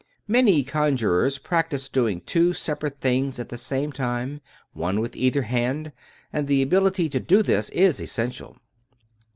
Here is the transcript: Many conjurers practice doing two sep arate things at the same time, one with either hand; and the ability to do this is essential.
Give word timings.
Many 0.27 0.63
conjurers 0.63 1.37
practice 1.37 1.87
doing 1.87 2.21
two 2.21 2.53
sep 2.53 2.79
arate 2.79 2.97
things 2.97 3.37
at 3.37 3.49
the 3.49 3.57
same 3.59 3.91
time, 3.91 4.41
one 4.73 4.99
with 4.99 5.15
either 5.15 5.43
hand; 5.43 5.91
and 6.33 6.47
the 6.47 6.63
ability 6.63 7.07
to 7.09 7.19
do 7.19 7.43
this 7.43 7.69
is 7.69 7.99
essential. 7.99 8.57